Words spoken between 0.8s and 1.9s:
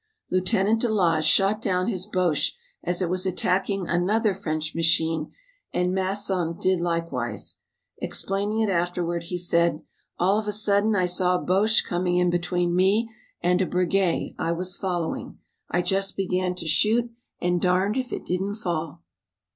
de Laage shot down